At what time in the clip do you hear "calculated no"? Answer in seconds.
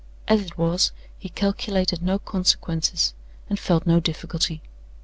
1.29-2.17